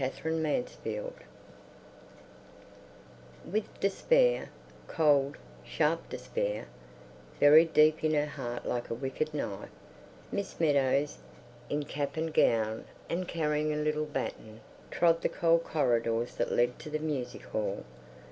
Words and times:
The 0.01 0.09
Singing 0.09 0.41
Lesson 0.41 1.13
With 3.45 3.79
despair—cold, 3.79 5.37
sharp 5.63 6.09
despair—buried 6.09 7.71
deep 7.71 8.03
in 8.03 8.15
her 8.15 8.25
heart 8.25 8.65
like 8.65 8.89
a 8.89 8.95
wicked 8.95 9.31
knife, 9.31 9.69
Miss 10.31 10.59
Meadows, 10.59 11.19
in 11.69 11.83
cap 11.85 12.17
and 12.17 12.33
gown 12.33 12.85
and 13.11 13.27
carrying 13.27 13.71
a 13.71 13.75
little 13.77 14.07
baton, 14.07 14.61
trod 14.89 15.21
the 15.21 15.29
cold 15.29 15.63
corridors 15.65 16.33
that 16.37 16.51
led 16.51 16.79
to 16.79 16.89
the 16.89 16.97
music 16.97 17.43
hall. 17.43 17.83